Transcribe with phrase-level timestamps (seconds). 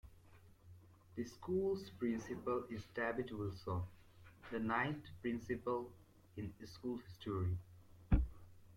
[1.13, 3.83] The school's principal is David Wilson,
[4.49, 5.91] the ninth principal
[6.35, 7.55] in school history.